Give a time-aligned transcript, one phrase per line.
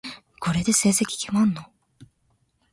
[0.39, 1.61] これで成績決まるの？